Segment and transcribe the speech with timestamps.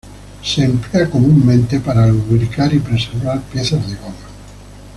[0.43, 4.15] Es comúnmente empleada para lubricar y preservar piezas de goma.